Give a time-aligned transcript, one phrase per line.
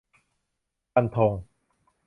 [0.93, 1.31] ฟันธง!